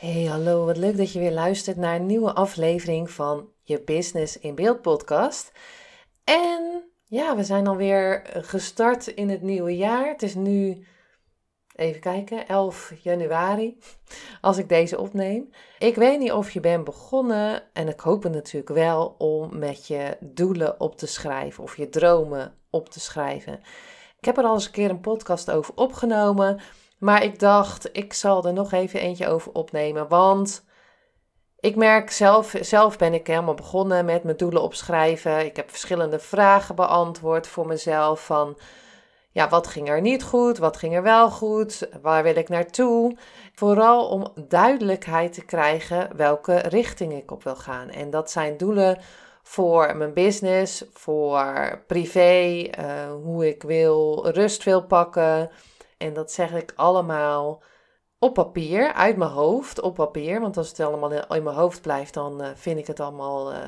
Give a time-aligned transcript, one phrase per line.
[0.00, 4.38] Hey, hallo, wat leuk dat je weer luistert naar een nieuwe aflevering van je Business
[4.38, 5.52] in Beeld podcast.
[6.24, 10.08] En ja, we zijn alweer gestart in het nieuwe jaar.
[10.08, 10.86] Het is nu,
[11.74, 13.78] even kijken, 11 januari,
[14.40, 15.50] als ik deze opneem.
[15.78, 19.86] Ik weet niet of je bent begonnen, en ik hoop het natuurlijk wel, om met
[19.86, 23.60] je doelen op te schrijven of je dromen op te schrijven.
[24.18, 26.60] Ik heb er al eens een keer een podcast over opgenomen.
[27.00, 30.08] Maar ik dacht, ik zal er nog even eentje over opnemen.
[30.08, 30.64] Want
[31.60, 35.44] ik merk zelf, zelf ben ik helemaal begonnen met mijn doelen opschrijven.
[35.44, 38.24] Ik heb verschillende vragen beantwoord voor mezelf.
[38.24, 38.58] Van
[39.30, 40.58] ja, wat ging er niet goed?
[40.58, 41.88] Wat ging er wel goed?
[42.02, 43.16] Waar wil ik naartoe?
[43.54, 47.88] Vooral om duidelijkheid te krijgen welke richting ik op wil gaan.
[47.88, 48.98] En dat zijn doelen
[49.42, 55.50] voor mijn business, voor privé, uh, hoe ik wil rust wil pakken
[56.00, 57.62] en dat zeg ik allemaal
[58.18, 60.40] op papier, uit mijn hoofd, op papier.
[60.40, 63.52] Want als het allemaal in mijn hoofd blijft, dan uh, vind ik het allemaal.
[63.52, 63.58] Uh,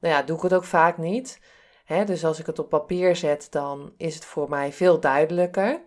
[0.00, 1.40] nou ja, doe ik het ook vaak niet.
[1.84, 5.80] Hè, dus als ik het op papier zet, dan is het voor mij veel duidelijker.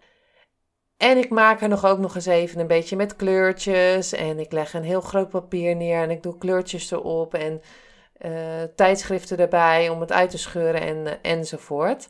[0.98, 4.14] En ik maak er nog ook nog eens even een beetje met kleurtjes.
[4.14, 7.34] En ik leg een heel groot papier neer en ik doe kleurtjes erop.
[7.34, 7.62] En
[8.26, 12.08] uh, tijdschriften erbij om het uit te scheuren en, enzovoort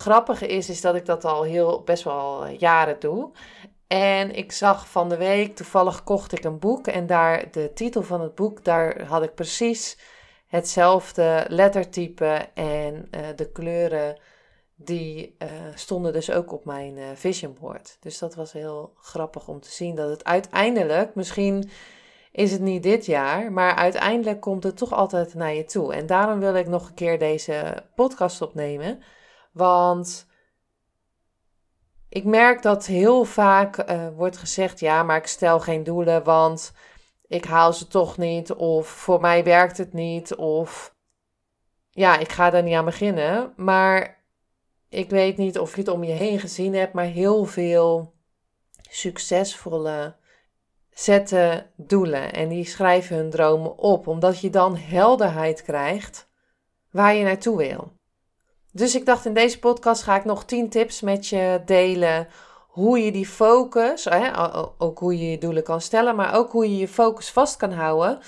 [0.00, 3.30] grappige is, is dat ik dat al heel best wel jaren doe.
[3.86, 8.02] En ik zag van de week, toevallig kocht ik een boek en daar de titel
[8.02, 9.98] van het boek, daar had ik precies
[10.46, 14.18] hetzelfde lettertype en uh, de kleuren
[14.74, 17.96] die uh, stonden dus ook op mijn uh, vision board.
[18.00, 21.70] Dus dat was heel grappig om te zien dat het uiteindelijk, misschien
[22.32, 25.94] is het niet dit jaar, maar uiteindelijk komt het toch altijd naar je toe.
[25.94, 29.02] En daarom wil ik nog een keer deze podcast opnemen.
[29.50, 30.26] Want
[32.08, 36.72] ik merk dat heel vaak uh, wordt gezegd: ja, maar ik stel geen doelen, want
[37.26, 38.52] ik haal ze toch niet.
[38.52, 40.34] Of voor mij werkt het niet.
[40.34, 40.94] Of
[41.90, 43.52] ja, ik ga daar niet aan beginnen.
[43.56, 44.24] Maar
[44.88, 48.14] ik weet niet of je het om je heen gezien hebt, maar heel veel
[48.80, 50.16] succesvolle
[50.90, 52.32] zetten doelen.
[52.32, 56.28] En die schrijven hun dromen op, omdat je dan helderheid krijgt
[56.90, 57.92] waar je naartoe wil.
[58.72, 62.28] Dus ik dacht in deze podcast ga ik nog 10 tips met je delen.
[62.68, 64.30] Hoe je die focus, hè,
[64.78, 67.72] ook hoe je je doelen kan stellen, maar ook hoe je je focus vast kan
[67.72, 68.18] houden.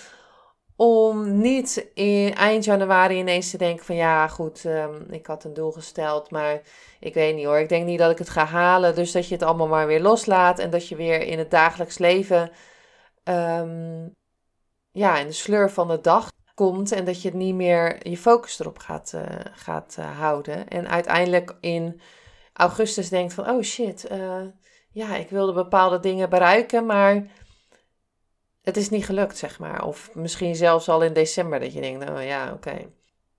[0.77, 5.55] Om niet in eind januari ineens te denken van ja goed, um, ik had een
[5.55, 6.61] doel gesteld, maar
[7.01, 7.59] ik weet niet hoor.
[7.59, 8.95] Ik denk niet dat ik het ga halen.
[8.95, 11.99] Dus dat je het allemaal maar weer loslaat en dat je weer in het dagelijks
[11.99, 12.51] leven,
[13.25, 14.15] um,
[14.93, 18.17] ja, in de sleur van de dag komt en dat je het niet meer je
[18.17, 20.69] focus erop gaat, uh, gaat uh, houden.
[20.69, 22.01] En uiteindelijk in
[22.53, 24.43] augustus denkt van, oh shit, uh,
[24.91, 27.27] ja, ik wilde bepaalde dingen bereiken, maar
[28.63, 29.85] het is niet gelukt, zeg maar.
[29.85, 32.91] Of misschien zelfs al in december dat je denkt, nou ja, oké.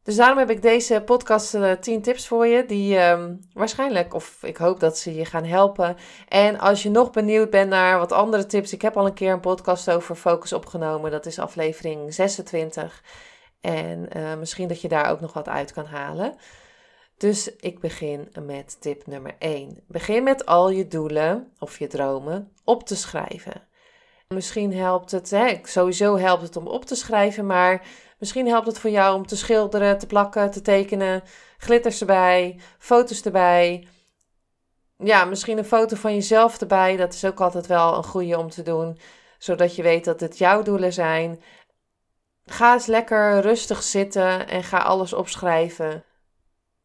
[0.04, 4.44] Dus daarom heb ik deze podcast uh, 10 tips voor je, die um, waarschijnlijk, of
[4.44, 5.98] ik hoop dat ze je gaan helpen.
[6.28, 9.32] En als je nog benieuwd bent naar wat andere tips, ik heb al een keer
[9.32, 11.12] een podcast over focus opgenomen.
[11.12, 13.04] Dat is aflevering 26.
[13.62, 16.36] En uh, misschien dat je daar ook nog wat uit kan halen.
[17.18, 19.84] Dus ik begin met tip nummer 1.
[19.88, 23.62] Begin met al je doelen of je dromen op te schrijven.
[24.28, 27.82] Misschien helpt het, hè, sowieso helpt het om op te schrijven, maar
[28.24, 31.24] Misschien helpt het voor jou om te schilderen, te plakken, te tekenen,
[31.58, 33.88] glitters erbij, foto's erbij.
[34.98, 36.96] Ja, misschien een foto van jezelf erbij.
[36.98, 38.98] Dat is ook altijd wel een goede om te doen,
[39.38, 41.42] zodat je weet dat het jouw doelen zijn.
[42.46, 46.04] Ga eens lekker rustig zitten en ga alles opschrijven.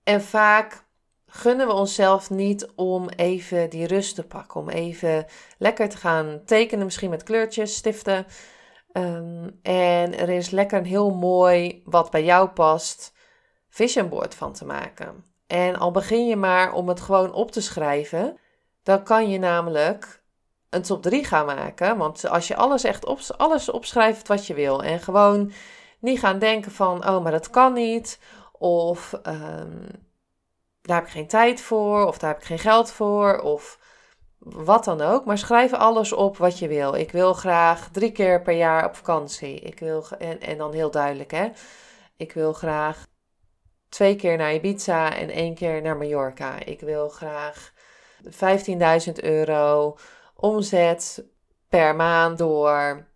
[0.03, 0.85] En vaak
[1.27, 5.27] gunnen we onszelf niet om even die rust te pakken, om even
[5.59, 8.27] lekker te gaan tekenen, misschien met kleurtjes, stiften.
[8.93, 13.13] Ehm, en er is lekker een heel mooi, wat bij jou past,
[13.69, 15.25] vision board van te maken.
[15.47, 18.39] En al begin je maar om het gewoon op te schrijven,
[18.83, 20.23] dan kan je namelijk
[20.71, 21.97] een top 3 gaan maken.
[21.97, 25.53] Want als je alles echt alles opschrijft wat je wil en gewoon
[26.01, 28.21] niet gaan denken van, oh, maar dat kan niet.
[28.59, 29.87] Of um,
[30.83, 33.79] daar heb ik geen tijd voor, of daar heb ik geen geld voor, of
[34.39, 35.25] wat dan ook.
[35.25, 36.95] Maar schrijf alles op wat je wil.
[36.95, 39.61] Ik wil graag drie keer per jaar op vakantie.
[39.61, 41.49] Ik wil, en, en dan heel duidelijk, hè.
[42.17, 43.07] Ik wil graag
[43.89, 46.65] twee keer naar Ibiza en één keer naar Mallorca.
[46.65, 47.73] Ik wil graag
[49.07, 49.97] 15.000 euro
[50.35, 51.25] omzet
[51.69, 53.07] per maand door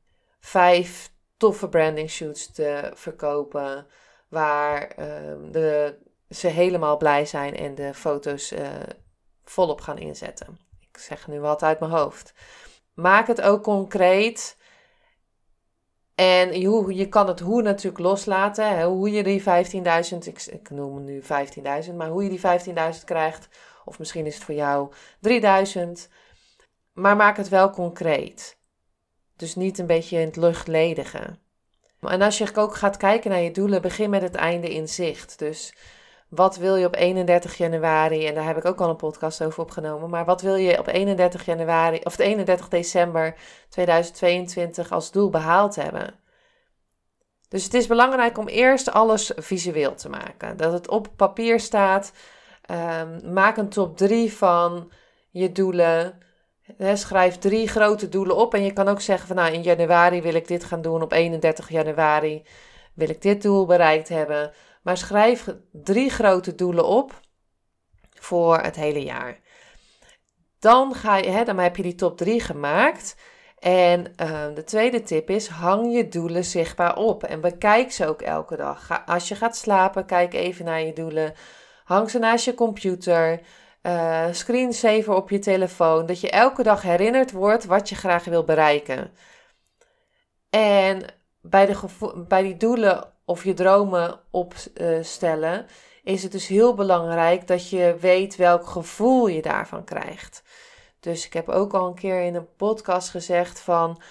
[0.40, 3.86] vijf toffe branding shoots te verkopen.
[4.28, 5.98] Waar ehm, de,
[6.28, 8.68] ze helemaal blij zijn en de foto's uh,
[9.44, 10.58] volop gaan inzetten.
[10.92, 12.34] Ik zeg nu wat uit mijn hoofd.
[12.94, 14.56] Maak het ook concreet.
[16.14, 18.76] En je, je kan het hoe natuurlijk loslaten.
[18.76, 19.46] Hè, hoe je die 15.000,
[20.18, 23.48] ik, ik noem nu 15.000, maar hoe je die 15.000 krijgt.
[23.84, 24.92] Of misschien is het voor jou
[25.28, 26.10] 3.000.
[26.92, 28.58] Maar maak het wel concreet.
[29.36, 31.38] Dus niet een beetje in het luchtledige.
[32.00, 35.38] En als je ook gaat kijken naar je doelen, begin met het einde in zicht.
[35.38, 35.74] Dus
[36.34, 38.26] wat wil je op 31 januari?
[38.26, 40.10] En daar heb ik ook al een podcast over opgenomen.
[40.10, 43.34] Maar wat wil je op 31 januari of 31 december
[43.68, 46.14] 2022 als doel behaald hebben?
[47.48, 50.56] Dus het is belangrijk om eerst alles visueel te maken.
[50.56, 52.12] Dat het op papier staat.
[52.70, 54.92] Um, maak een top 3 van
[55.30, 56.18] je doelen.
[56.94, 58.54] schrijf drie grote doelen op.
[58.54, 61.02] En je kan ook zeggen van nou in januari wil ik dit gaan doen.
[61.02, 62.42] Op 31 januari
[62.94, 64.52] wil ik dit doel bereikt hebben.
[64.82, 67.20] Maar schrijf drie grote doelen op
[68.10, 69.40] voor het hele jaar.
[70.58, 73.16] Dan, ga je, hè, dan heb je die top 3 gemaakt.
[73.58, 78.22] En uh, de tweede tip is: hang je doelen zichtbaar op en bekijk ze ook
[78.22, 78.86] elke dag.
[78.86, 81.34] Ga, als je gaat slapen, kijk even naar je doelen.
[81.84, 83.40] Hang ze naast je computer.
[83.82, 86.06] Uh, screensaver op je telefoon.
[86.06, 89.10] Dat je elke dag herinnerd wordt wat je graag wil bereiken.
[90.50, 91.04] En
[91.40, 91.76] bij, de
[92.28, 95.66] bij die doelen of je dromen opstellen,
[96.02, 100.42] is het dus heel belangrijk dat je weet welk gevoel je daarvan krijgt.
[101.00, 104.02] Dus ik heb ook al een keer in een podcast gezegd van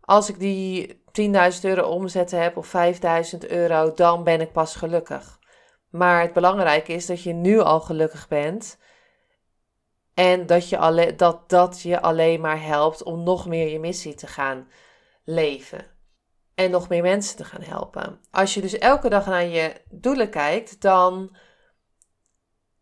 [0.00, 2.72] als ik die 10.000 euro omzet heb of
[3.34, 5.38] 5.000 euro, dan ben ik pas gelukkig.
[5.90, 8.78] Maar het belangrijke is dat je nu al gelukkig bent.
[10.14, 14.14] En dat, je alle, dat dat je alleen maar helpt om nog meer je missie
[14.14, 14.68] te gaan
[15.24, 15.95] leven
[16.56, 18.20] en nog meer mensen te gaan helpen.
[18.30, 21.36] Als je dus elke dag naar je doelen kijkt, dan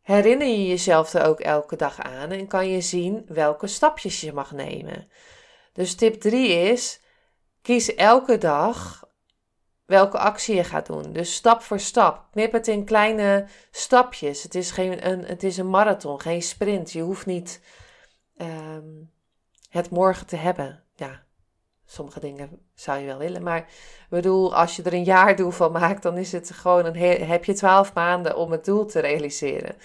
[0.01, 4.33] herinner je jezelf er ook elke dag aan en kan je zien welke stapjes je
[4.33, 5.09] mag nemen.
[5.73, 7.01] Dus tip 3 is:
[7.63, 9.09] kies elke dag
[9.87, 11.13] welke actie je gaat doen.
[11.13, 12.27] Dus stap voor stap.
[12.31, 14.43] Knip het in kleine stapjes.
[14.43, 16.93] Het is, geen, een, het is een marathon, geen sprint.
[16.93, 17.61] Je hoeft niet
[18.37, 18.93] ehm,
[19.69, 20.85] het morgen te hebben.
[20.95, 21.24] Ja,
[21.87, 23.43] Sommige dingen zou je wel willen.
[23.43, 27.27] Maar ik bedoel, als je er een jaardoel van maakt, dan is het gewoon een
[27.27, 29.77] heb je twaalf maanden om het doel te realiseren.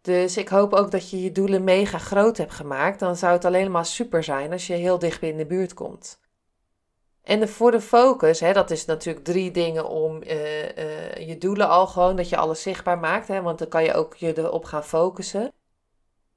[0.00, 2.98] Dus ik hoop ook dat je je doelen mega groot hebt gemaakt.
[2.98, 6.20] Dan zou het alleen maar super zijn als je heel dicht in de buurt komt.
[7.22, 11.38] En de, voor de focus, hè, dat is natuurlijk drie dingen om uh, uh, je
[11.38, 13.28] doelen al gewoon, dat je alles zichtbaar maakt.
[13.28, 15.52] Hè, want dan kan je ook je erop gaan focussen.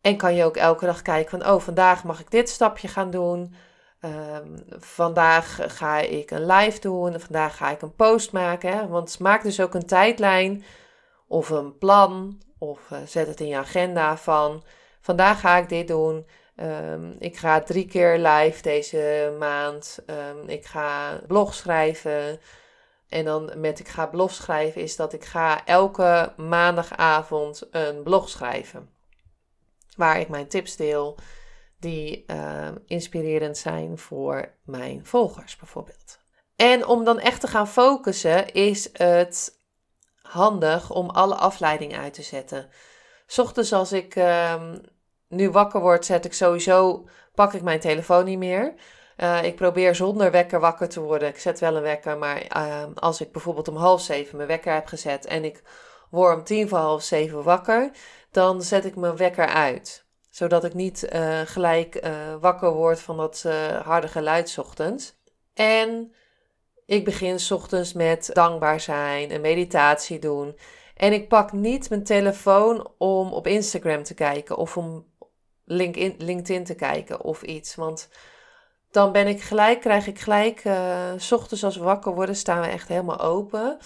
[0.01, 3.11] En kan je ook elke dag kijken van, oh, vandaag mag ik dit stapje gaan
[3.11, 3.53] doen.
[4.05, 8.89] Um, vandaag ga ik een live doen, vandaag ga ik een post maken.
[8.89, 10.63] Want maak dus ook een tijdlijn
[11.27, 14.63] of een plan of uh, zet het in je agenda van
[15.01, 16.25] vandaag ga ik dit doen.
[16.55, 19.99] Um, ik ga drie keer live deze maand.
[20.07, 22.39] Um, ik ga blog schrijven.
[23.09, 28.29] En dan met ik ga blog schrijven is dat ik ga elke maandagavond een blog
[28.29, 28.89] schrijven.
[29.95, 31.17] Waar ik mijn tips deel
[31.79, 36.19] die uh, inspirerend zijn voor mijn volgers bijvoorbeeld.
[36.55, 39.59] En om dan echt te gaan focussen is het
[40.21, 42.69] handig om alle afleiding uit te zetten.
[43.37, 44.63] Ochtends als ik uh,
[45.27, 48.73] nu wakker word, zet ik sowieso, pak ik mijn telefoon niet meer.
[49.17, 51.27] Uh, ik probeer zonder wekker wakker te worden.
[51.27, 54.73] Ik zet wel een wekker, maar ehm, als ik bijvoorbeeld om half zeven mijn wekker
[54.73, 55.63] heb gezet en ik
[56.09, 57.91] word om tien voor half zeven wakker,
[58.31, 60.04] dan zet ik mijn wekker uit
[60.35, 65.15] zodat ik niet uh, gelijk uh, wakker word van dat uh, harde geluid ochtends.
[65.53, 66.13] En
[66.85, 70.57] ik begin ochtends met dankbaar zijn, een meditatie doen.
[70.95, 75.05] En ik pak niet mijn telefoon om op Instagram te kijken of om
[75.65, 77.75] LinkedIn, LinkedIn te kijken of iets.
[77.75, 78.09] Want
[78.91, 80.63] dan ben ik gelijk, krijg ik gelijk,
[81.17, 83.77] s ochtends als we wakker worden, staan we echt helemaal open.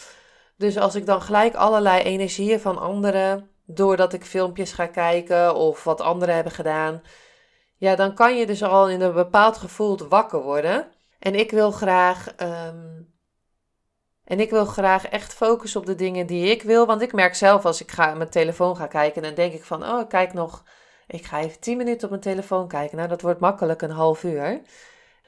[0.58, 5.84] Dus als ik dan gelijk allerlei energieën van anderen doordat ik filmpjes ga kijken of
[5.84, 7.02] wat anderen hebben gedaan.
[7.76, 10.88] Ja, dan kan je dus al in een bepaald gevoel wakker worden.
[11.20, 12.34] En ik wil graag.
[12.36, 13.02] Ehm,
[14.24, 16.86] en ik wil graag echt focussen op de dingen die ik wil.
[16.86, 19.84] Want ik merk zelf als ik ga, mijn telefoon ga kijken, dan denk ik van,
[19.84, 20.64] oh, ik kijk nog
[21.08, 22.98] Ik ga even 10 minuten op mijn telefoon kijken.
[22.98, 24.62] Nou, dat wordt makkelijk een half uur.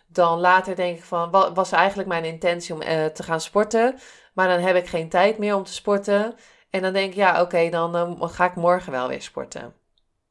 [0.08, 4.00] Dan later denk ik van, wat was eigenlijk mijn intentie om uh, te gaan sporten?
[4.34, 6.36] Maar dan heb ik geen tijd meer om te sporten.
[6.72, 9.74] En dan denk ik, ja, oké, dan uh, ga ik morgen wel weer sporten.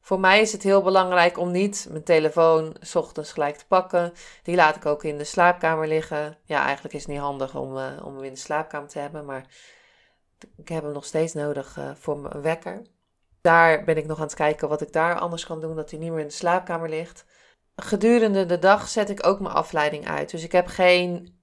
[0.00, 4.12] Voor mij is het heel belangrijk om niet mijn telefoon s ochtends gelijk te pakken.
[4.42, 6.38] Die laat ik ook in de slaapkamer liggen.
[6.44, 9.24] Ja, eigenlijk is het niet handig om, uh, om hem in de slaapkamer te hebben,
[9.24, 9.46] maar
[10.56, 12.82] ik heb hem nog steeds nodig uh, voor mijn wekker.
[13.40, 15.98] Daar ben ik nog aan het kijken wat ik daar anders kan doen, dat hij
[15.98, 17.24] niet meer in de slaapkamer ligt.
[17.76, 20.30] Gedurende de dag zet ik ook mijn afleiding uit.
[20.30, 21.39] Dus ik heb geen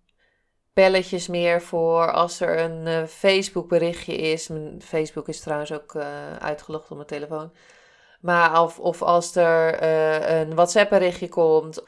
[0.77, 4.47] belletjes meer voor als er een uh, Facebook berichtje is.
[4.47, 5.95] Mijn Facebook is trouwens ook
[6.39, 7.51] uitgelogd op mijn telefoon
[8.21, 11.83] maar of, of als er uh, een WhatsApp berichtje komt.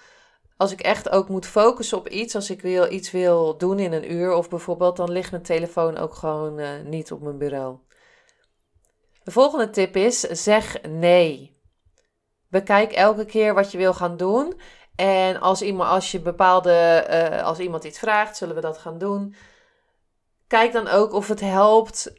[0.58, 3.94] Als ik echt ook moet focussen op iets, als ik wil, iets wil doen in
[3.94, 7.78] een uur of bijvoorbeeld, dan ligt mijn telefoon ook gewoon uh, niet op mijn bureau.
[9.24, 11.58] De volgende tip is: zeg nee.
[12.48, 14.60] Bekijk elke keer wat je wil gaan doen.
[15.00, 18.98] En als iemand, als je bepaalde, uh, als iemand iets vraagt, zullen we dat gaan
[18.98, 19.36] doen.
[20.48, 22.14] Kijk dan ook of het helpt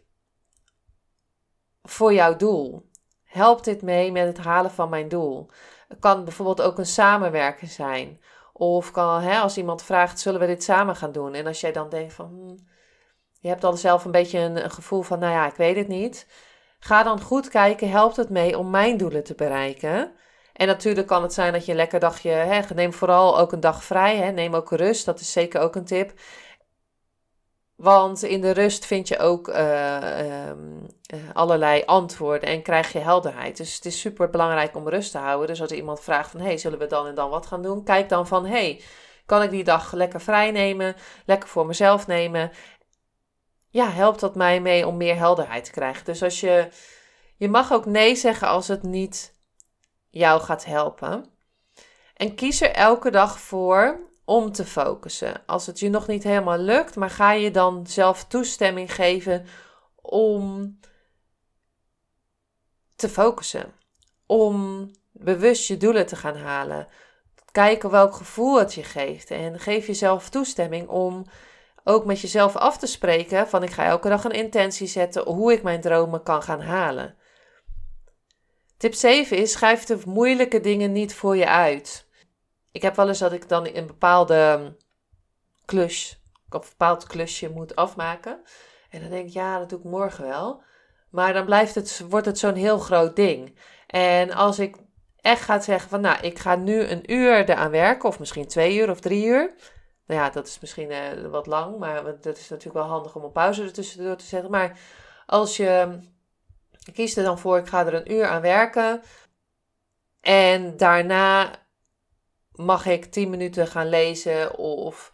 [1.83, 2.91] voor jouw doel.
[3.25, 5.51] Helpt dit mee met het halen van mijn doel?
[5.89, 8.21] Het kan bijvoorbeeld ook een samenwerken zijn.
[8.53, 11.35] Of kan, hè, als iemand vraagt, zullen we dit samen gaan doen?
[11.35, 12.69] En als jij dan denkt van, hmm,
[13.41, 16.27] je hebt dan zelf een beetje een, gevoel van, nou ja, ik weet het niet.
[16.79, 20.15] Ga dan goed kijken, helpt het mee om mijn doelen te bereiken?
[20.61, 23.61] En natuurlijk kan het zijn dat je een lekker dagje, hè, neem vooral ook een
[23.61, 26.13] dag vrij, hè, neem ook rust, dat is zeker ook een tip.
[27.77, 30.87] Want in de rust vind je ook uh, um,
[31.33, 33.57] allerlei antwoorden en krijg je helderheid.
[33.57, 35.47] Dus het is super belangrijk om rust te houden.
[35.47, 37.85] Dus als iemand vraagt van, hey, zullen we dan en dan wat gaan doen?
[37.85, 38.81] Kijk dan van, hey,
[39.27, 40.97] kan ik die dag lekker vrij nemen?
[41.27, 42.51] Lekker voor mezelf nemen?
[43.69, 46.05] Ja, helpt dat mij mee om meer helderheid te krijgen.
[46.05, 46.69] Dus als je,
[47.37, 49.39] je mag ook nee zeggen als het niet
[50.11, 51.25] jou gaat helpen.
[52.15, 55.43] En kies er elke dag voor om te focussen.
[55.47, 59.47] Als het je nog niet helemaal lukt, maar ga je dan zelf toestemming geven
[59.97, 60.79] om
[62.97, 63.73] te focussen.
[64.27, 66.87] Om bewust je doelen te gaan halen.
[67.53, 69.31] Kijken welk gevoel het je geeft.
[69.31, 71.25] En geef jezelf toestemming om
[71.85, 75.53] ook met jezelf af te spreken van ik ga elke dag een intentie zetten hoe
[75.53, 77.15] ik mijn dromen kan gaan halen.
[78.81, 82.09] Tip 7 is schrijf de moeilijke dingen niet voor je uit
[82.73, 84.77] ik heb wel eens dat ik dan een bepaalde
[85.65, 88.41] klus, of bepaald klusje moet afmaken.
[88.91, 90.63] En dan denk ik, ja, dat doe ik morgen wel.
[91.11, 93.59] Maar dan blijft het, wordt het zo'n heel groot ding.
[93.87, 94.77] En als ik
[95.21, 98.77] echt ga zeggen van, nou, ik ga nu een uur eraan werken, of misschien twee
[98.77, 99.55] uur of drie uur.
[100.07, 103.25] Nou ja, dat is misschien uh, wat lang, maar dat is natuurlijk wel handig om
[103.25, 104.51] een pauze ertussendoor te zetten.
[104.51, 104.79] Maar
[105.27, 105.99] als je,
[106.91, 109.03] ik kies er dan voor, ik ga er een uur aan werken.
[110.21, 111.51] En daarna
[112.53, 115.13] mag ik 10 minuten gaan lezen of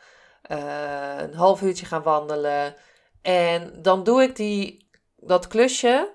[0.50, 2.74] uh, een half uurtje gaan wandelen.
[3.22, 6.14] En dan doe ik die, dat klusje,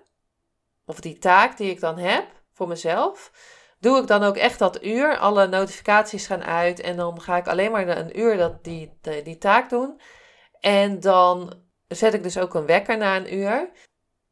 [0.85, 3.31] of die taak die ik dan heb voor mezelf,
[3.79, 5.17] doe ik dan ook echt dat uur.
[5.17, 9.37] Alle notificaties gaan uit en dan ga ik alleen maar een uur dat, die, die
[9.37, 10.01] taak doen.
[10.59, 11.53] En dan
[11.87, 13.71] zet ik dus ook een wekker na een uur.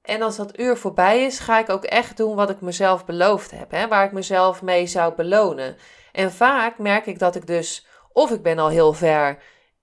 [0.09, 3.51] En als dat uur voorbij is, ga ik ook echt doen wat ik mezelf beloofd
[3.51, 3.71] heb.
[3.71, 3.87] Hè?
[3.87, 5.77] Waar ik mezelf mee zou belonen.
[6.11, 9.37] En vaak merk ik dat ik dus, of ik ben al heel ver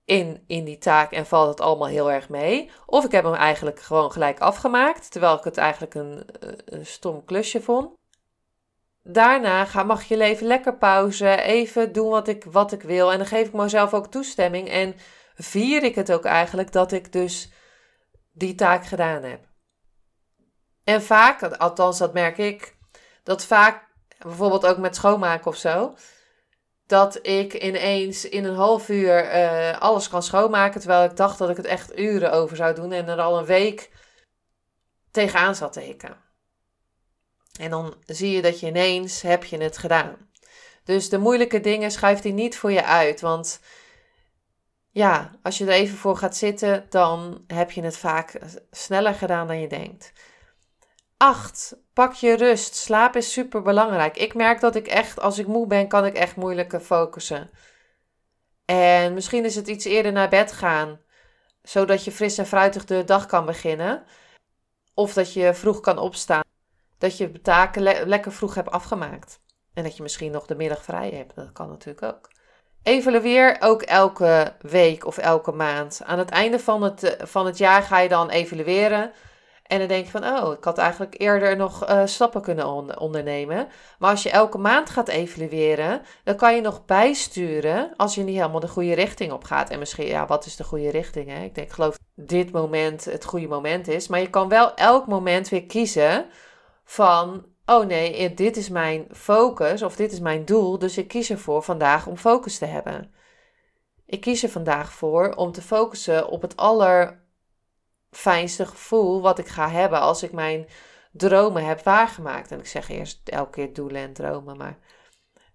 [0.04, 2.70] in, in die taak en valt het allemaal heel erg mee.
[2.86, 6.24] Of ik heb hem eigenlijk gewoon gelijk afgemaakt, terwijl ik het eigenlijk een,
[6.64, 7.94] een stom klusje vond.
[9.02, 13.12] Daarna ga, mag je leven lekker pauze, even doen wat ik, wat ik wil.
[13.12, 14.94] En dan geef ik mezelf ook toestemming en
[15.34, 17.50] vier ik het ook eigenlijk dat ik dus
[18.32, 19.40] die taak gedaan heb.
[20.86, 22.76] En vaak, althans dat merk ik,
[23.22, 23.88] dat vaak,
[24.18, 25.94] bijvoorbeeld ook met schoonmaken of zo,
[26.86, 30.80] dat ik ineens in een half uur uh, alles kan schoonmaken.
[30.80, 32.92] Terwijl ik dacht dat ik het echt uren over zou doen.
[32.92, 33.90] En er al een week
[35.10, 36.16] tegenaan zat te hikken.
[37.60, 40.16] En dan zie je dat je ineens heb je het gedaan.
[40.84, 43.20] Dus de moeilijke dingen schuift hij niet voor je uit.
[43.20, 43.60] Want
[44.90, 48.38] ja, als je er even voor gaat zitten, dan heb je het vaak
[48.70, 50.12] sneller gedaan dan je denkt.
[51.16, 51.76] 8.
[51.92, 52.74] Pak je rust.
[52.74, 54.16] Slaap is super belangrijk.
[54.16, 57.50] Ik merk dat ik echt, als ik moe ben, kan ik echt moeilijker focussen.
[58.64, 61.00] En misschien is het iets eerder naar bed gaan,
[61.62, 64.04] zodat je fris en fruitig de dag kan beginnen.
[64.94, 66.44] Of dat je vroeg kan opstaan.
[66.98, 69.40] Dat je taken lekker vroeg hebt afgemaakt.
[69.74, 71.34] En dat je misschien nog de middag vrij hebt.
[71.34, 72.30] Dat kan natuurlijk ook.
[72.82, 76.00] Evalueer ook elke week of elke maand.
[76.04, 79.12] Aan het einde van het, van het jaar ga je dan evalueren.
[79.66, 83.68] En dan denk je van, oh, ik had eigenlijk eerder nog uh, stappen kunnen ondernemen.
[83.98, 88.36] Maar als je elke maand gaat evalueren, dan kan je nog bijsturen als je niet
[88.36, 89.70] helemaal de goede richting op gaat.
[89.70, 91.28] En misschien, ja, wat is de goede richting?
[91.28, 91.44] Hè?
[91.44, 94.08] Ik denk, geloof dit moment het goede moment is.
[94.08, 96.26] Maar je kan wel elk moment weer kiezen
[96.84, 100.78] van, oh nee, dit is mijn focus of dit is mijn doel.
[100.78, 103.14] Dus ik kies ervoor vandaag om focus te hebben.
[104.06, 107.24] Ik kies er vandaag voor om te focussen op het aller
[108.10, 110.66] fijnste gevoel wat ik ga hebben als ik mijn
[111.12, 112.50] dromen heb waargemaakt.
[112.50, 114.78] En ik zeg eerst elke keer doelen en dromen, maar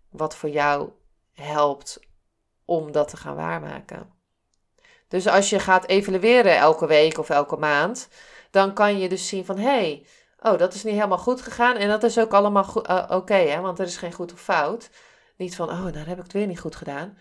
[0.09, 0.89] wat voor jou
[1.33, 1.99] helpt
[2.65, 4.13] om dat te gaan waarmaken.
[5.07, 8.07] Dus als je gaat evalueren elke week of elke maand,
[8.51, 10.05] dan kan je dus zien van hé, hey,
[10.39, 11.75] oh, dat is niet helemaal goed gegaan.
[11.75, 14.89] En dat is ook allemaal uh, oké, hè, want er is geen goed of fout.
[15.37, 17.17] Niet van, oh, daar heb ik het weer niet goed gedaan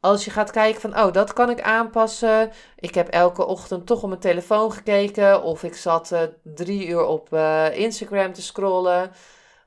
[0.00, 2.50] als je gaat kijken van, oh, dat kan ik aanpassen.
[2.76, 5.42] Ik heb elke ochtend toch op mijn telefoon gekeken.
[5.42, 9.10] Of ik zat uh, drie uur op uh, Instagram te scrollen.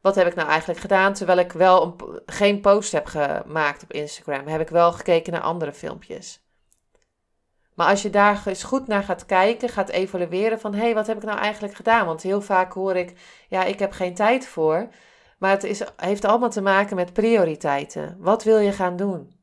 [0.02, 1.14] Wat heb ik nou eigenlijk gedaan?
[1.14, 5.42] Terwijl ik wel een, geen post heb gemaakt op Instagram, heb ik wel gekeken naar
[5.42, 6.42] andere filmpjes.
[7.74, 11.08] Maar als je daar eens goed naar gaat kijken, gaat evalueren van, hé, hey, wat
[11.08, 12.06] heb ik nou eigenlijk gedaan?
[12.06, 13.14] Want heel vaak hoor ik,
[13.50, 14.88] ja, ik heb geen tijd voor.
[15.40, 18.16] Maar het is, heeft allemaal te maken met prioriteiten.
[18.20, 19.41] Wat wil je gaan doen?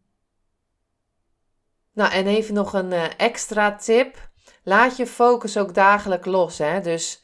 [1.98, 4.28] Nou, en even nog een uh, extra tip.
[4.62, 6.58] Laat je focus ook dagelijks los.
[6.58, 6.80] Hè?
[6.80, 7.22] Dus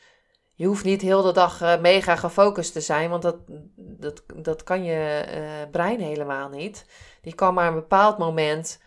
[0.54, 3.36] je hoeft niet heel de dag uh, mega gefocust te zijn, want dat,
[3.76, 6.86] dat, dat kan je uh, brein helemaal niet.
[7.22, 8.82] Die kan maar een bepaald moment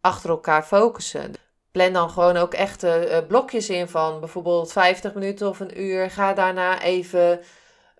[0.00, 1.32] achter elkaar focussen.
[1.70, 2.86] Plan dan gewoon ook echt
[3.28, 6.10] blokjes in van bijvoorbeeld 50 minuten of een uur.
[6.10, 7.40] Ga daarna even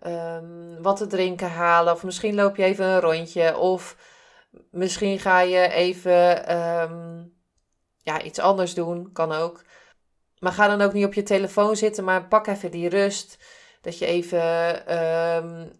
[0.06, 1.92] um, wat te drinken halen.
[1.92, 3.58] Of misschien loop je even een rondje.
[3.58, 3.96] Of
[4.70, 7.24] Misschien ga je even ehm,
[8.02, 9.64] ja, iets anders doen, kan ook.
[10.38, 13.38] Maar ga dan ook niet op je telefoon zitten, maar pak even die rust.
[13.80, 14.42] Dat je even
[15.44, 15.72] um,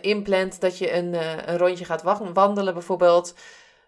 [0.00, 3.34] inplant dat je een, uh, een rondje gaat wandelen bijvoorbeeld.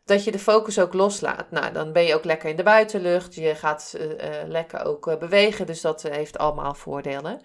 [0.04, 1.50] Dat je de focus ook loslaat.
[1.50, 3.34] Nou, dan ben je ook lekker in de buitenlucht.
[3.34, 3.98] Je gaat
[4.46, 5.66] lekker ook bewegen.
[5.66, 7.40] Dus dat heeft allemaal voordelen.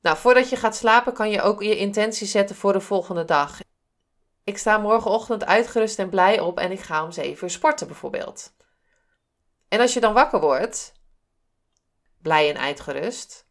[0.00, 3.60] Nou, voordat je gaat slapen kan je ook je intentie zetten voor de volgende dag.
[4.48, 8.52] Ik sta morgenochtend uitgerust en blij op en ik ga om 7 uur sporten bijvoorbeeld.
[9.68, 10.92] En als je dan wakker wordt,
[12.22, 13.46] blij en uitgerust,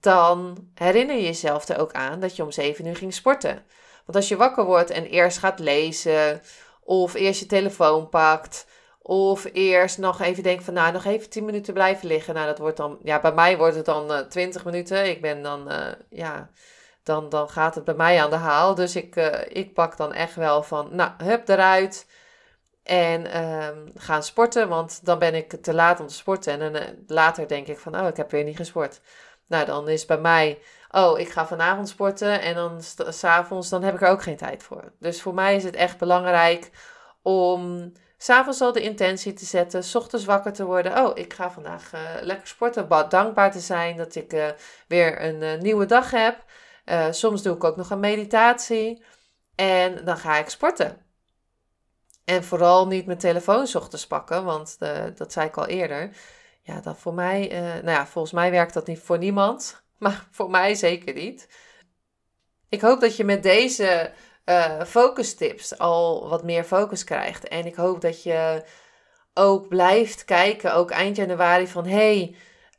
[0.00, 3.64] dan herinner je jezelf er ook aan dat je om 7 uur ging sporten.
[4.04, 6.42] Want als je wakker wordt en eerst gaat lezen,
[6.80, 8.66] of eerst je telefoon pakt,
[8.98, 12.34] of eerst nog even denkt van nou nog even 10 minuten blijven liggen.
[12.34, 15.08] Nou dat wordt dan, ja bij mij wordt het dan uh, eh, 20 minuten.
[15.08, 16.50] Ik ben dan, uh, ja,
[17.02, 18.74] dan, dan gaat het bij mij aan de haal.
[18.74, 22.06] Dus ik, uh, ik pak dan echt wel van, nou, hup eruit.
[22.82, 26.60] En um, gaan sporten, want dan ben ik te laat om te sporten.
[26.60, 29.00] En uh, later denk ik van, oh, ik heb weer niet gesport.
[29.46, 30.58] Nou, dan is bij mij,
[30.90, 32.40] oh, ik ga vanavond sporten.
[32.40, 34.92] En dan s'avonds, dan heb ik er ook geen tijd voor.
[34.98, 36.70] Dus voor mij is het echt belangrijk
[37.22, 39.84] om s'avonds al de intentie te zetten.
[39.84, 41.04] S ochtends wakker te worden.
[41.04, 43.08] Oh, ik ga vandaag uh, lekker sporten.
[43.08, 44.54] Dankbaar te zijn dat ik
[44.86, 46.44] weer een nieuwe dag heb.
[46.84, 49.02] Uh, soms doe ik ook nog een meditatie.
[49.54, 50.96] En dan ga ik sporten.
[52.24, 56.16] En vooral niet mijn telefoon ochtends pakken, want uh, dat zei ik al eerder.
[56.62, 60.26] Ja, dat voor mij, uh, nou ja, volgens mij werkt dat niet voor niemand, maar
[60.30, 61.48] voor mij zeker niet.
[62.68, 64.12] Ik hoop dat je met deze
[64.86, 67.48] focus tips al wat meer focus krijgt.
[67.48, 68.64] En ik hoop dat je
[69.34, 72.36] ook blijft kijken, ook eind januari, van hey,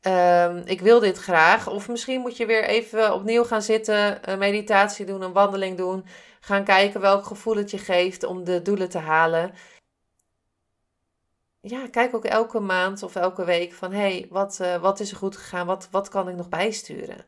[0.07, 1.67] Um, ik wil dit graag.
[1.67, 6.05] Of misschien moet je weer even opnieuw gaan zitten, een meditatie doen, een wandeling doen.
[6.39, 9.53] Gaan kijken welk gevoel het je geeft om de doelen te halen.
[11.61, 15.11] Ja, kijk ook elke maand of elke week van hé, hey, wat, uh, wat is
[15.11, 15.65] er goed gegaan?
[15.65, 17.25] Wat, wat kan ik nog bijsturen?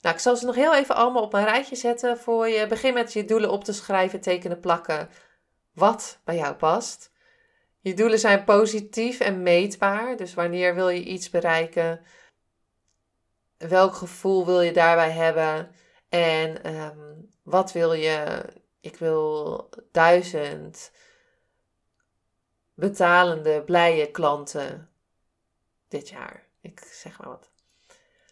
[0.00, 2.66] Nou, ik zal ze nog heel even allemaal op een rijtje zetten voor je.
[2.66, 5.08] Begin met je doelen op te schrijven, tekenen, plakken.
[5.72, 7.10] Wat bij jou past.
[7.84, 10.16] Je doelen zijn positief en meetbaar.
[10.16, 12.00] Dus wanneer wil je iets bereiken?
[13.56, 15.70] Welk gevoel wil je daarbij hebben?
[16.08, 18.44] En ehm, wat wil je?
[18.80, 20.92] Ik wil duizend
[22.74, 24.90] betalende, blije klanten
[25.88, 26.46] dit jaar.
[26.60, 27.50] Ik zeg maar wat.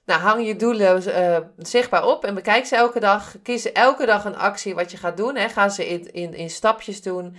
[0.05, 3.35] Nou, hang je doelen uh, zichtbaar op en bekijk ze elke dag.
[3.43, 5.37] Kies elke dag een actie wat je gaat doen.
[5.37, 5.49] Hè.
[5.49, 7.37] Ga ze in, in, in stapjes doen.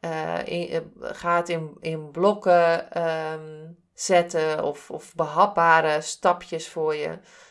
[0.00, 7.08] Uh, in, gaat in, in blokken um, zetten of, of behapbare stapjes voor je.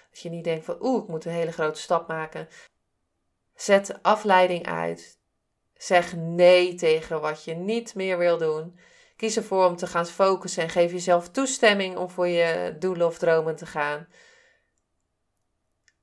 [0.10, 2.48] Dat je niet denkt van oeh, ik moet een hele grote stap maken.
[3.56, 5.20] Zet afleiding uit.
[5.74, 8.80] Zeg nee tegen wat je niet meer wil doen.
[9.16, 13.18] Kies ervoor om te gaan focussen en geef jezelf toestemming om voor je doelen of
[13.18, 14.08] dromen te gaan.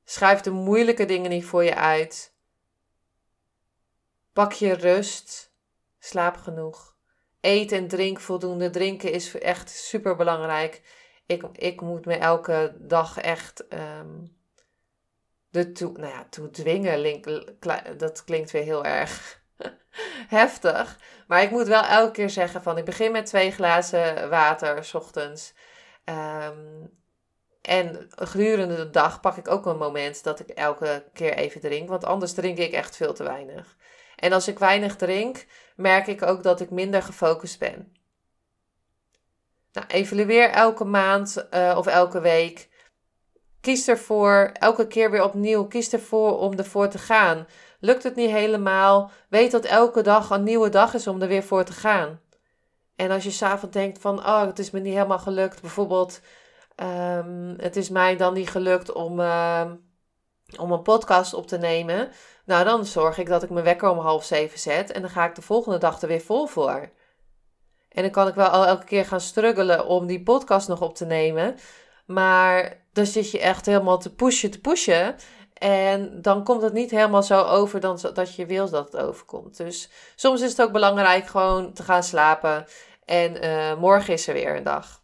[0.04, 2.34] Schrijf de moeilijke dingen niet voor je uit.
[4.32, 5.51] Pak je rust.
[6.04, 6.96] Slaap genoeg.
[7.40, 8.70] Eet en drink voldoende.
[8.70, 10.82] Drinken is echt super belangrijk.
[11.26, 14.36] Ik, ik moet me elke dag echt um,
[15.50, 17.22] de nou ja, toe dwingen.
[17.96, 19.42] Dat klinkt weer heel erg
[20.38, 20.98] heftig.
[21.26, 24.94] Maar ik moet wel elke keer zeggen van ik begin met twee glazen water s
[24.94, 25.54] ochtends.
[26.04, 26.90] Um,
[27.62, 31.88] en gedurende de dag pak ik ook een moment dat ik elke keer even drink.
[31.88, 33.76] Want anders drink ik echt veel te weinig.
[34.22, 37.96] En als ik weinig drink, merk ik ook dat ik minder gefocust ben.
[39.72, 42.68] Nou, evalueer elke maand uh, of elke week.
[43.60, 47.46] Kies ervoor, elke keer weer opnieuw, kies ervoor om ervoor te gaan.
[47.80, 51.44] Lukt het niet helemaal, weet dat elke dag een nieuwe dag is om er weer
[51.44, 52.20] voor te gaan.
[52.96, 56.20] En als je s'avonds denkt van, oh, het is me niet helemaal gelukt, bijvoorbeeld
[56.76, 59.70] Um, het is mij dan niet gelukt om, uh,
[60.58, 62.10] om een podcast op te nemen.
[62.44, 64.92] Nou, dan zorg ik dat ik mijn wekker om half zeven zet.
[64.92, 66.90] En dan ga ik de volgende dag er weer vol voor.
[67.88, 70.94] En dan kan ik wel al elke keer gaan struggelen om die podcast nog op
[70.94, 71.56] te nemen.
[72.06, 75.16] Maar dan zit je echt helemaal te pushen, te pushen.
[75.54, 79.56] En dan komt het niet helemaal zo over dan dat je wil dat het overkomt.
[79.56, 82.66] Dus soms is het ook belangrijk gewoon te gaan slapen.
[83.04, 85.01] En uh, morgen is er weer een dag.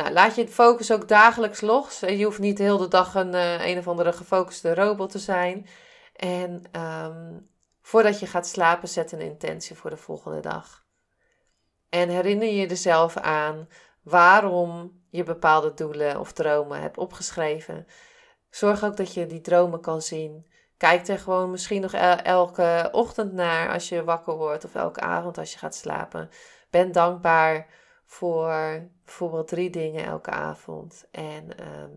[0.00, 2.00] Nou, laat je focus ook dagelijks los.
[2.00, 5.66] Je hoeft niet de hele dag een, uh, een of andere gefocuste robot te zijn.
[6.16, 7.50] En um,
[7.82, 10.84] voordat je gaat slapen, zet een intentie voor de volgende dag.
[11.88, 13.68] En herinner je jezelf aan
[14.02, 17.86] waarom je bepaalde doelen of dromen hebt opgeschreven.
[18.50, 20.46] Zorg ook dat je die dromen kan zien.
[20.76, 25.38] Kijk er gewoon misschien nog elke ochtend naar als je wakker wordt of elke avond
[25.38, 26.30] als je gaat slapen.
[26.70, 27.66] Ben dankbaar
[28.10, 31.04] voor bijvoorbeeld drie dingen elke avond.
[31.10, 31.90] En ehm,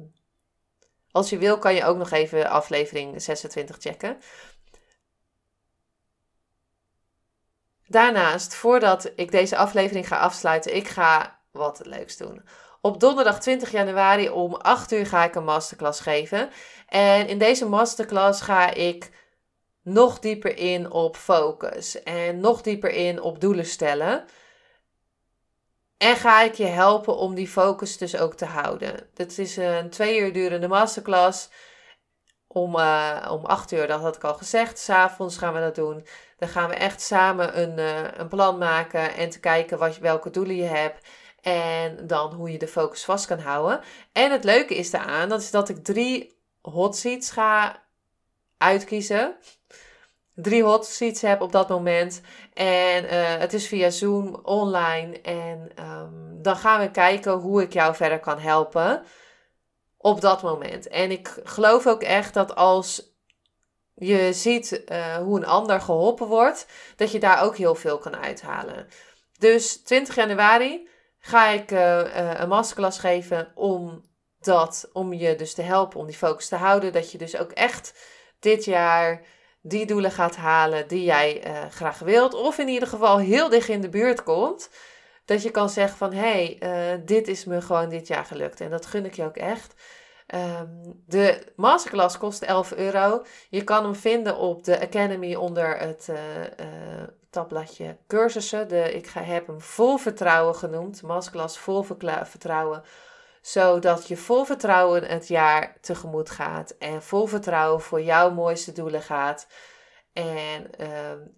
[1.12, 4.18] als je wil, kan je ook nog even aflevering 26 checken.
[7.88, 12.46] Daarnaast, voordat ik deze aflevering ga afsluiten, ik ga wat leuks doen.
[12.82, 16.50] Op donderdag 20 januari om 8 uur ga ik een masterclass geven.
[16.88, 19.12] En in deze masterclass ga ik
[19.82, 24.26] nog dieper in op focus en nog dieper in op doelen stellen.
[25.98, 29.10] En ga ik je helpen om die focus dus ook te houden.
[29.14, 31.50] Dit is een twee uur durende masterclass.
[32.48, 34.80] Om, uh, om acht uur, dat had ik al gezegd.
[34.80, 36.06] S'avonds gaan we dat doen.
[36.38, 39.16] Dan gaan we echt samen een, uh, een plan maken.
[39.16, 41.08] En te kijken wat, welke doelen je hebt.
[41.42, 43.82] En dan hoe je de focus vast kan houden.
[44.12, 47.84] En het leuke is daaraan, dat is dat ik drie hot seats ga
[48.58, 49.36] uitkiezen
[50.36, 52.22] drie hot seats heb op dat moment.
[52.54, 55.22] En uh, het is via Zoom online.
[55.22, 59.04] En um, dan gaan we kijken hoe ik jou verder kan helpen
[59.98, 60.88] op dat moment.
[60.88, 63.12] En ik geloof ook echt dat als
[63.94, 68.16] je ziet uh, hoe een ander geholpen wordt, dat je daar ook heel veel kan
[68.16, 68.88] uithalen.
[69.38, 70.88] Dus 20 januari
[71.20, 74.04] ga ik uh, een masterclass geven om
[74.40, 76.94] dat, om je dus te helpen om die focus te houden.
[76.94, 77.94] Dat je dus ook echt
[78.40, 79.22] dit jaar
[79.66, 82.34] die doelen gaat halen die jij uh, graag wilt.
[82.34, 84.70] Of in ieder geval heel dicht in de buurt komt.
[85.26, 88.62] Dat je kan zeggen van hé, hey, uh, dit is me gewoon dit jaar gelukt.
[88.62, 89.74] En dat gun ik je ook echt.
[90.36, 93.26] Um, de masterclass kost 11 euro.
[93.50, 96.18] Je kan hem vinden op de Academy onder het uh,
[97.30, 98.68] tabbladje cursussen.
[98.68, 101.02] De, ik heb hem vol vertrouwen genoemd.
[101.02, 101.86] Masterclass vol
[102.24, 102.84] vertrouwen
[103.44, 109.02] zodat je vol vertrouwen het jaar tegemoet gaat en vol vertrouwen voor jouw mooiste doelen
[109.02, 109.48] gaat.
[110.14, 110.88] En uh,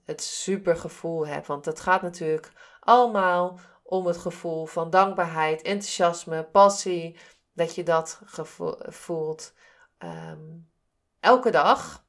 [0.05, 1.47] het super gevoel hebt.
[1.47, 7.17] Want het gaat natuurlijk allemaal om het gevoel van dankbaarheid, enthousiasme, passie.
[7.53, 8.21] Dat je dat
[8.79, 9.53] voelt
[9.99, 10.69] um,
[11.19, 12.05] elke dag.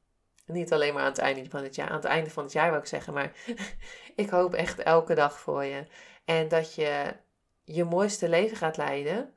[0.47, 1.89] Niet alleen maar aan het einde van het jaar.
[1.89, 3.13] Aan het einde van het jaar wil ik zeggen.
[3.13, 3.33] Maar
[4.15, 5.87] ik hoop echt elke dag voor je.
[6.25, 7.17] En dat je
[7.65, 9.36] je mooiste leven gaat leiden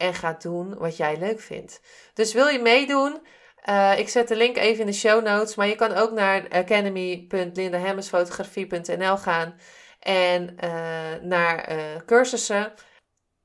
[0.00, 1.80] en gaat doen wat jij leuk vindt.
[2.14, 3.26] Dus wil je meedoen?
[3.68, 5.54] Uh, ik zet de link even in de show notes.
[5.54, 9.54] Maar je kan ook naar academy.lindahemmersfotografie.nl gaan.
[10.00, 10.70] En uh,
[11.22, 12.72] naar uh, cursussen.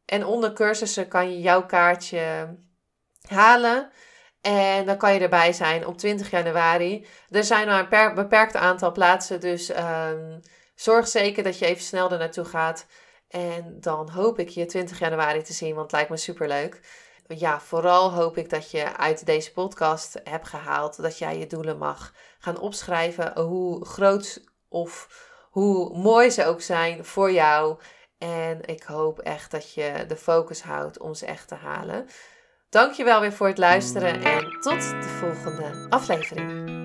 [0.06, 2.56] En onder cursussen kan je jouw kaartje
[3.28, 3.91] halen.
[4.41, 7.08] En dan kan je erbij zijn op 20 januari.
[7.30, 9.39] Er zijn maar een beperkt aantal plaatsen.
[9.39, 10.39] Dus um,
[10.76, 12.86] zorg zeker dat je even snel er naartoe gaat.
[13.36, 16.80] En dan hoop ik je 20 januari te zien, want het lijkt me super leuk.
[17.28, 21.78] Ja, vooral hoop ik dat je uit deze podcast hebt gehaald dat jij je doelen
[21.78, 25.08] mag gaan opschrijven, hoe groot of
[25.50, 27.80] hoe mooi ze ook zijn voor jou.
[28.17, 32.08] En ik hoop echt dat je de focus houdt om ze echt te halen.
[32.69, 36.85] Dankjewel weer voor het luisteren en tot de volgende aflevering.